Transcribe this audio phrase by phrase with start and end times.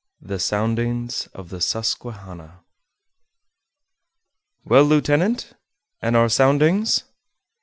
[0.19, 2.61] THE SOUNDINGS OF THE SUSQUEHANNA
[4.65, 5.53] Well, lieutenant,
[6.01, 7.03] and our soundings?"